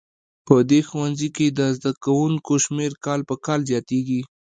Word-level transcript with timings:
په 0.47 0.55
دې 0.69 0.79
ښوونځي 0.87 1.29
کې 1.35 1.47
د 1.49 1.59
زده 1.77 1.91
کوونکو 2.03 2.53
شمېر 2.65 2.91
کال 3.05 3.19
په 3.29 3.35
کال 3.45 3.59
زیاتیږي 3.69 4.21